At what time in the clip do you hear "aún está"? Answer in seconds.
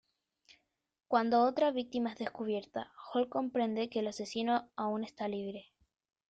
4.75-5.27